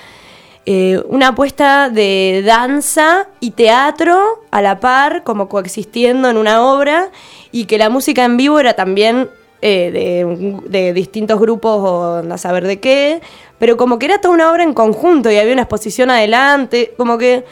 [0.65, 4.19] eh, una apuesta de danza y teatro
[4.51, 7.11] a la par, como coexistiendo en una obra,
[7.53, 9.29] y que la música en vivo era también
[9.61, 13.21] eh, de, de distintos grupos o a saber de qué,
[13.61, 17.19] pero como que era toda una obra en conjunto y había una exposición adelante, como
[17.19, 17.45] que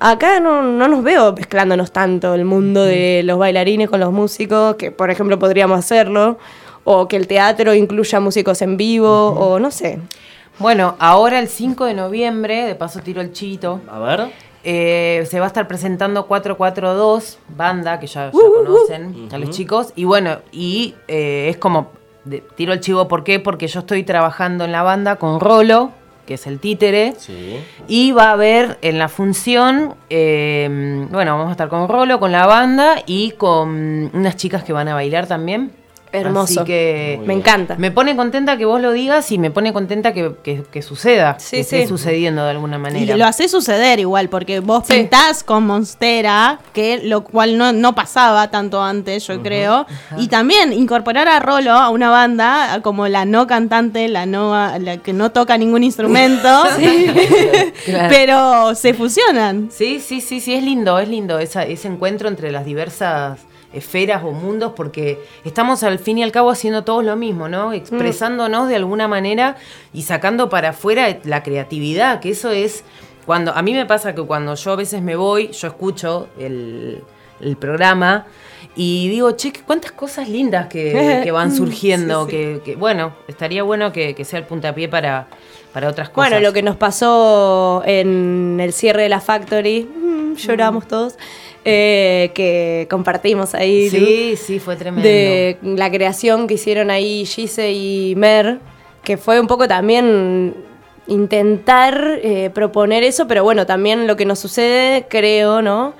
[0.00, 4.74] acá no, no nos veo mezclándonos tanto el mundo de los bailarines con los músicos,
[4.74, 6.36] que por ejemplo podríamos hacerlo,
[6.82, 10.00] o que el teatro incluya músicos en vivo, o no sé.
[10.58, 13.80] Bueno, ahora el 5 de noviembre, de paso tiro el chito.
[13.88, 14.32] A ver.
[14.64, 19.50] eh, se va a estar presentando 442, banda que ya, ya Uh, conocen a los
[19.50, 19.92] chicos.
[19.94, 21.92] Y bueno, y eh, es como,
[22.26, 23.40] de- tiro el chivo, ¿por qué?
[23.40, 25.92] Porque yo estoy trabajando en la banda con Rolo,
[26.26, 27.14] que es el títere.
[27.18, 27.56] Sí.
[27.88, 32.32] Y va a haber en la función, eh, bueno, vamos a estar con Rolo, con
[32.32, 35.70] la banda y con unas chicas que van a bailar también.
[36.20, 36.60] Hermoso.
[36.60, 37.76] Así que Me encanta.
[37.78, 41.38] me pone contenta que vos lo digas y me pone contenta que, que- que suceda,
[41.38, 43.16] Sí, que esté sucediendo de alguna Y manera.
[43.16, 44.94] lo hace suceder igual, porque vos Sí.
[44.94, 49.86] pintás con Monstera, que lo cual no, no pasaba tanto antes, yo creo.
[50.16, 54.96] Y también incorporar a Rolo a una banda como la no cantante, la no la
[54.98, 56.48] que no toca ningún instrumento.
[57.84, 58.08] Claro.
[58.10, 59.68] Pero se fusionan.
[59.70, 63.38] Sí, sí, sí, sí, es lindo, es lindo esa- ese encuentro entre las diversas
[63.76, 67.72] esferas o mundos porque estamos al fin y al cabo haciendo todos lo mismo, ¿no?
[67.72, 69.56] Expresándonos de alguna manera
[69.92, 72.84] y sacando para afuera la creatividad, que eso es
[73.26, 77.02] cuando a mí me pasa que cuando yo a veces me voy, yo escucho el,
[77.40, 78.26] el programa
[78.76, 82.36] y digo, che, cuántas cosas lindas que, que van surgiendo, Sí, sí.
[82.36, 85.28] Que, que, bueno, estaría bueno que, que sea el puntapié para,
[85.72, 86.30] para otras cosas.
[86.30, 91.16] Bueno, lo que nos pasó en el cierre de la Factory, mm, lloramos todos,
[91.64, 93.88] eh, que compartimos ahí.
[93.88, 95.08] Sí, sí, fue tremendo.
[95.08, 98.60] De la creación que hicieron ahí Gise y Mer,
[99.02, 100.54] que fue un poco también
[101.08, 105.94] intentar eh, proponer eso, pero bueno, también lo que nos sucede, creo, ¿no?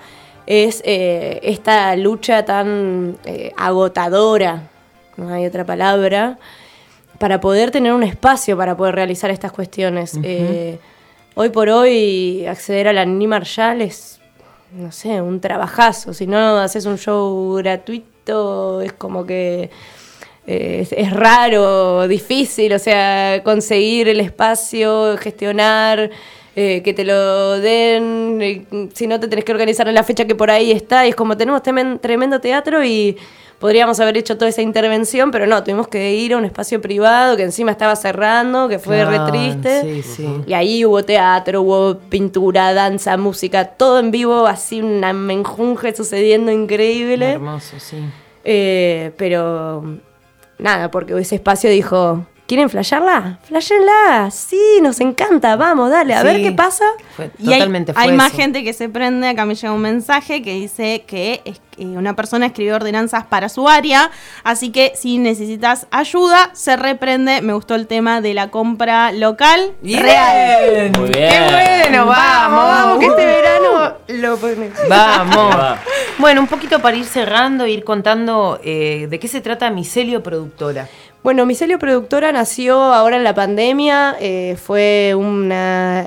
[0.47, 4.69] Es eh, esta lucha tan eh, agotadora,
[5.17, 6.39] no hay otra palabra,
[7.19, 10.19] para poder tener un espacio para poder realizar estas cuestiones.
[10.23, 10.79] Eh,
[11.35, 14.21] hoy por hoy, acceder a la Nini Marshall es,
[14.73, 16.15] no sé, un trabajazo.
[16.15, 19.71] Si no haces un show gratuito, es como que
[20.47, 26.11] es, es raro, difícil, o sea, conseguir el espacio, gestionar,
[26.55, 30.25] eh, que te lo den, eh, si no te tenés que organizar en la fecha
[30.27, 33.17] que por ahí está, y es como tenemos temen- tremendo teatro y
[33.59, 37.37] podríamos haber hecho toda esa intervención, pero no, tuvimos que ir a un espacio privado
[37.37, 40.03] que encima estaba cerrando, que fue Claro, re triste.
[40.03, 40.29] sí, sí.
[40.47, 46.53] Y ahí hubo teatro, hubo pintura, danza, música, todo en vivo, así una menjunje sucediendo
[46.53, 47.33] increíble.
[47.33, 47.97] Hermoso, sí.
[48.45, 49.83] Eh, pero
[50.59, 53.39] nada, porque ese espacio dijo, ¿quieren flashearla?
[53.45, 56.85] Flashenla, sí, nos encanta, vamos, dale, a ver qué pasa.
[57.17, 59.29] Fue- Y hay, totalmente fue hay más gente que se prende.
[59.29, 63.69] Acá me llega un mensaje que dice que es- una persona escribió ordenanzas para su
[63.69, 64.11] área.
[64.45, 67.43] Así que si necesitas ayuda, se reprende.
[67.43, 69.73] Me gustó el tema de la compra local.
[69.81, 70.03] Bien.
[70.03, 70.93] Real.
[70.99, 71.31] Muy bien.
[71.31, 72.07] ¡Qué bueno!
[72.07, 72.65] ¡Vamos!
[72.65, 74.79] Vamos, que este verano lo ponemos.
[74.89, 75.57] Vamos.
[75.57, 75.79] Va.
[76.19, 80.89] Bueno, un poquito para ir cerrando, ir contando eh, de qué se trata Micelio Productora.
[81.23, 86.07] Bueno, Micelio Productora nació ahora en la pandemia, eh, fue una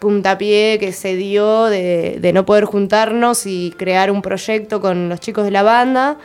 [0.00, 5.44] puntapié que se dio de, no poder juntarnos y crear un proyecto con los chicos
[5.44, 6.18] de la banda.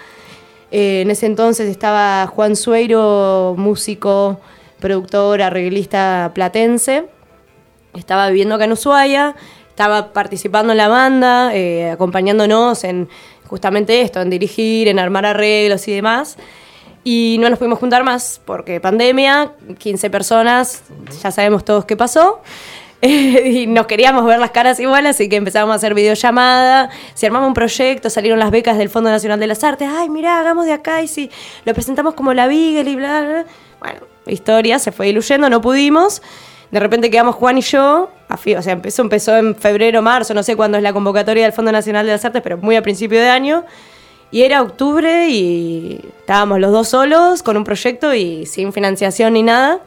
[0.71, 4.39] Eh, en ese entonces estaba Juan Sueiro, músico,
[4.79, 7.05] productor, arreglista platense.
[7.93, 9.35] Estaba viviendo acá en Ushuaia,
[9.69, 13.07] estaba participando en la banda, eh, acompañándonos en
[13.47, 16.38] justamente esto, en dirigir, en armar arreglos y demás.
[17.03, 20.83] Y no nos pudimos juntar más porque pandemia, 15 personas,
[21.21, 22.41] ya sabemos todos qué pasó.
[23.01, 26.89] y nos queríamos ver las caras igual, así que empezamos a hacer videollamada.
[27.13, 29.89] Se armaba un proyecto, salieron las becas del Fondo Nacional de las Artes.
[29.91, 31.29] Ay, mirá, hagamos de acá y si
[31.65, 33.45] lo presentamos como la Beagle y bla, bla, bla.
[33.79, 36.21] Bueno, historia, se fue diluyendo, no pudimos.
[36.71, 40.55] De repente quedamos Juan y yo, o sea, empezó, empezó en febrero, marzo, no sé
[40.55, 43.29] cuándo es la convocatoria del Fondo Nacional de las Artes, pero muy a principio de
[43.29, 43.65] año.
[44.31, 49.43] Y era octubre y estábamos los dos solos con un proyecto y sin financiación ni
[49.43, 49.79] nada.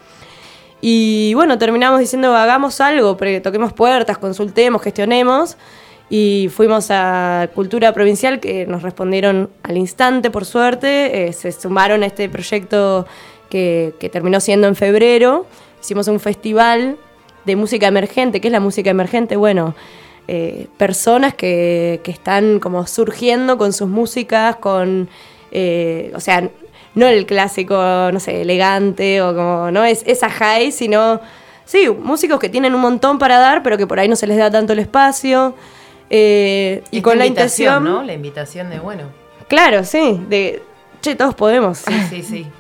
[0.81, 5.57] Y bueno, terminamos diciendo, hagamos algo, toquemos puertas, consultemos, gestionemos.
[6.11, 11.29] Y fuimos a Cultura Provincial, que nos respondieron al instante, por suerte.
[11.29, 13.07] Eh, se sumaron a este proyecto
[13.51, 15.47] que, que terminó siendo en febrero.
[15.81, 16.97] Hicimos un festival
[17.45, 18.41] de música emergente.
[18.41, 19.37] ¿Qué es la música emergente?
[19.37, 19.75] Bueno,
[20.29, 25.09] eh, personas que, que están como surgiendo con sus músicas, con,
[25.51, 26.51] eh, o sea,
[26.95, 27.75] no el clásico,
[28.13, 31.21] no sé, elegante o como, no es esa high, sino,
[31.65, 34.37] sí, músicos que tienen un montón para dar, pero que por ahí no se les
[34.39, 35.55] da tanto el espacio.
[36.11, 38.03] eh, y con la invitación, intención, ¿no?
[38.05, 39.05] La invitación de, bueno,
[39.49, 40.63] claro, sí, de,
[41.01, 41.79] che, todos podemos.
[41.79, 42.47] sí, sí, sí.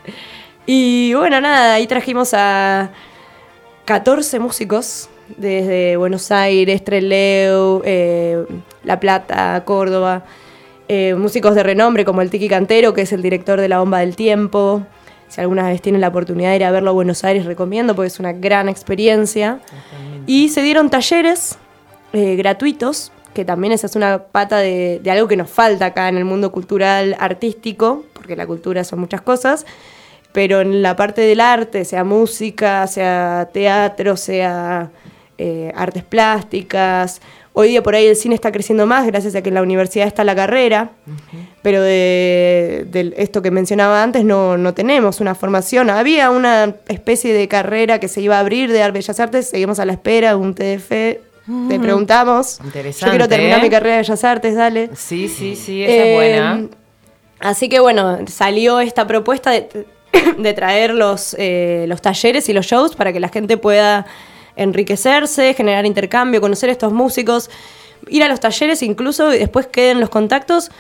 [0.70, 2.90] Y bueno, nada, ahí trajimos a
[3.86, 8.44] 14 músicos desde Buenos Aires, Trelew, eh,
[8.84, 10.24] La Plata, Córdoba.
[10.88, 14.00] Eh, músicos de renombre como el Tiki Cantero, que es el director de La Bomba
[14.00, 14.82] del Tiempo.
[15.28, 18.06] Si alguna vez tienen la oportunidad de ir a verlo a Buenos Aires, recomiendo porque
[18.06, 19.60] es una gran experiencia.
[20.26, 21.58] Y se dieron talleres
[22.14, 26.08] eh, gratuitos, que también esa es una pata de, de algo que nos falta acá
[26.08, 29.66] en el mundo cultural artístico, porque la cultura son muchas cosas,
[30.32, 34.90] pero en la parte del arte, sea música, sea teatro, sea
[35.40, 37.20] eh, artes plásticas,
[37.58, 40.06] hoy día por ahí el cine está creciendo más gracias a que en la universidad
[40.06, 40.92] está la carrera,
[41.60, 45.90] pero de, de esto que mencionaba antes no, no tenemos una formación.
[45.90, 49.86] Había una especie de carrera que se iba a abrir de Bellas Artes, seguimos a
[49.86, 52.58] la espera, un TDF, te preguntamos.
[52.58, 53.62] Yo Interesante, quiero terminar ¿eh?
[53.62, 54.90] mi carrera de Bellas Artes, dale.
[54.94, 56.68] Sí, sí, sí, esa Eh, es buena.
[57.40, 59.68] Así que bueno, salió esta propuesta de,
[60.38, 64.06] de traer los, eh, los talleres y los shows para que la gente pueda
[64.58, 67.50] enriquecerse, generar intercambio, conocer a estos músicos,
[68.08, 70.70] ir a los talleres incluso y después queden los contactos.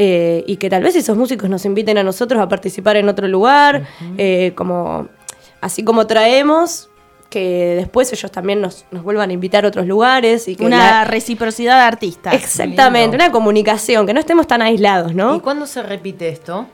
[0.00, 3.26] eh, y que tal vez esos músicos nos inviten a nosotros a participar en otro
[3.26, 3.82] lugar,
[4.16, 5.08] eh, como,
[5.60, 6.88] así como traemos,
[7.30, 10.46] que después ellos también nos, nos vuelvan a invitar a otros lugares.
[10.46, 12.32] Y que Una la- reciprocidad de artistas.
[12.32, 15.34] Exactamente, una comunicación, que no estemos tan aislados, ¿no?
[15.34, 16.68] ¿Y cuándo se repite esto?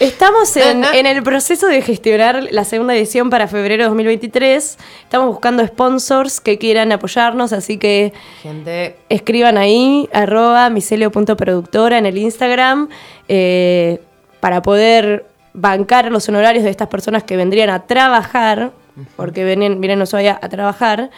[0.00, 4.78] Estamos en, en el proceso de gestionar la segunda edición para febrero de 2023.
[5.02, 12.16] Estamos buscando sponsors que quieran apoyarnos, así que Gente, escriban ahí, arroba micelio.productora en el
[12.16, 12.88] Instagram,
[13.28, 14.00] eh,
[14.40, 18.72] para poder bancar los honorarios de estas personas que vendrían a trabajar,
[19.16, 21.10] porque vienen, vienen Ushuaia a trabajar,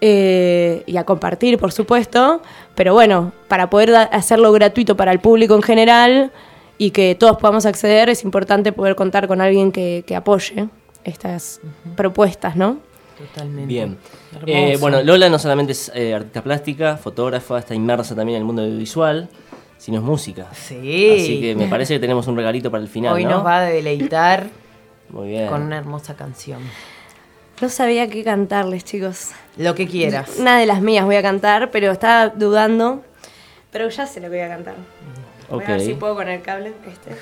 [0.00, 2.40] eh, y a compartir, por supuesto,
[2.74, 6.32] pero bueno, para poder hacerlo gratuito para el público en general
[6.78, 10.68] y que todos podamos acceder, es importante poder contar con alguien que, que apoye
[11.04, 11.60] estas
[11.96, 12.78] propuestas, ¿no?
[13.16, 13.66] totalmente.
[13.66, 13.98] Bien.
[14.46, 18.46] Eh, bueno, Lola no solamente es eh, artista plástica, fotógrafa, está inmersa también en el
[18.46, 19.28] mundo audiovisual,
[19.78, 20.48] sino es música.
[20.52, 21.12] Sí.
[21.12, 23.14] Así que me parece que tenemos un regalito para el final.
[23.14, 23.30] Hoy ¿no?
[23.30, 24.48] nos va a deleitar
[25.10, 25.48] Muy bien.
[25.48, 26.60] con una hermosa canción.
[27.60, 29.30] No sabía qué cantarles, chicos.
[29.56, 30.36] Lo que quieras.
[30.38, 33.02] Una de las mías voy a cantar, pero estaba dudando.
[33.70, 34.74] Pero ya sé lo que voy a cantar.
[35.50, 36.72] Voy a ver si puedo con el cable.
[36.86, 37.16] Este.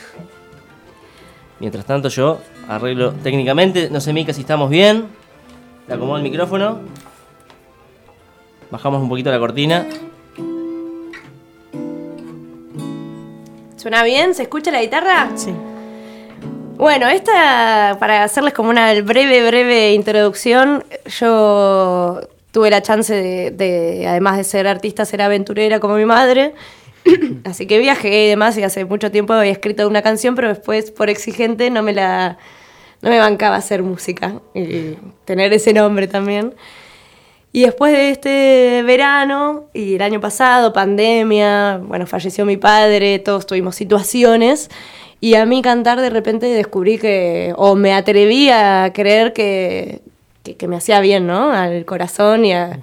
[1.58, 3.88] Mientras tanto yo arreglo técnicamente.
[3.90, 5.06] No sé, Mica, si estamos bien.
[5.86, 6.80] Le acomodo el micrófono.
[8.70, 9.86] Bajamos un poquito la cortina.
[13.76, 14.34] ¿Suena bien?
[14.34, 15.30] ¿Se escucha la guitarra?
[15.34, 15.52] Sí.
[16.76, 20.84] Bueno, esta, para hacerles como una breve, breve introducción,
[21.20, 22.20] yo
[22.50, 26.54] tuve la chance de, de, además de ser artista, ser aventurera como mi madre.
[27.44, 30.90] Así que viajé y demás, y hace mucho tiempo había escrito una canción, pero después,
[30.90, 32.38] por exigente, no me la
[33.02, 36.54] no me bancaba hacer música y tener ese nombre también.
[37.52, 43.44] Y después de este verano y el año pasado, pandemia, bueno, falleció mi padre, todos
[43.46, 44.70] tuvimos situaciones.
[45.20, 50.00] Y a mí cantar de repente descubrí que, o me atreví a creer que,
[50.42, 51.52] que, que me hacía bien, ¿no?
[51.52, 52.80] Al corazón y a,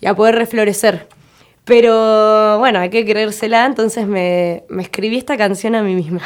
[0.00, 1.06] y a poder reflorecer.
[1.64, 6.22] Pero bueno, hay que creérsela, entonces me, me escribí esta canción a mí misma.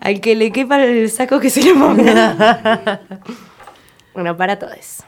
[0.00, 3.00] Al que le quepa el saco que se lo ponga.
[4.14, 5.04] bueno, para todos.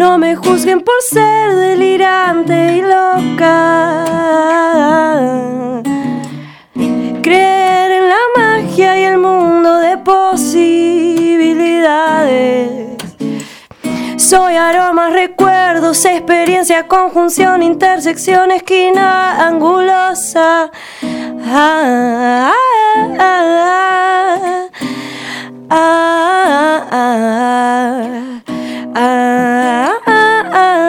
[0.00, 4.06] No me juzguen por ser delirante y loca.
[7.20, 12.96] Creer en la magia y el mundo de posibilidades.
[14.16, 20.70] Soy aromas, recuerdos, experiencia, conjunción, intersección, esquina angulosa.
[21.44, 22.54] Ah,
[23.18, 24.68] ah,
[25.68, 26.50] ah,
[28.94, 30.80] ah, ah, ah.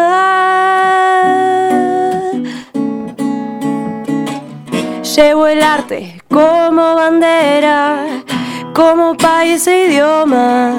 [5.15, 8.05] Llevo el arte como bandera,
[8.73, 10.73] como país e idioma.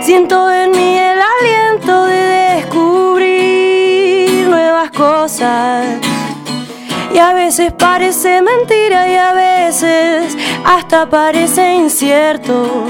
[0.00, 5.98] Siento en mí el aliento de descubrir nuevas cosas.
[7.12, 12.86] Y a veces parece mentira y a veces hasta parece incierto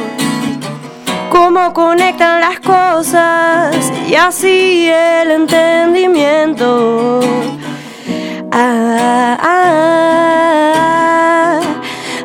[1.37, 7.21] cómo conectan las cosas y así el entendimiento.
[8.51, 10.71] Ah, ah,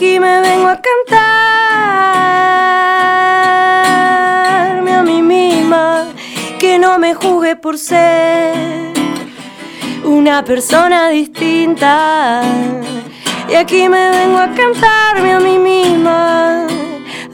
[0.00, 1.20] aquí me vengo a cantarme
[4.94, 6.06] a mí misma
[6.58, 8.54] que no me juzgue por ser
[10.02, 12.40] una persona distinta.
[13.50, 16.66] Y aquí me vengo a cantarme a mí misma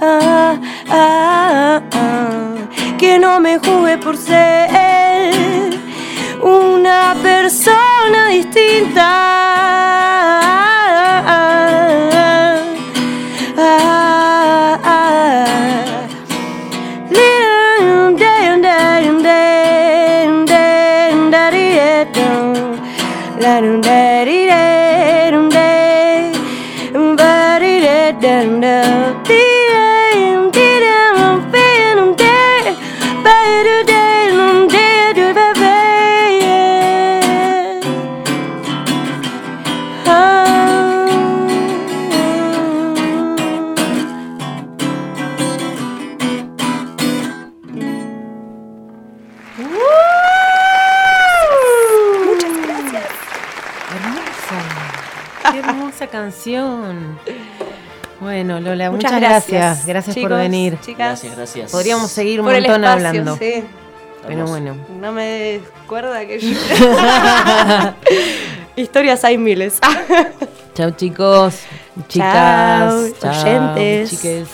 [0.01, 0.59] ah,
[0.91, 2.55] ah, ah,
[2.99, 5.79] que no me juzgue por ser
[6.43, 9.96] una persona distinta.
[58.91, 59.61] Muchas, Muchas gracias.
[59.61, 60.79] gracias, Gracias por venir.
[60.81, 60.97] chicas.
[61.23, 61.71] Gracias, gracias.
[61.73, 63.37] Podríamos seguir un Por el montón espacio, hablando.
[63.37, 63.65] sí.
[64.27, 64.77] Pero bueno.
[65.01, 66.49] No me acuerda que yo...
[68.77, 69.79] Historias hay miles.
[70.75, 71.55] Chao chicos,
[72.09, 74.11] chicas, Chao, oyentes.
[74.11, 74.49] chiques.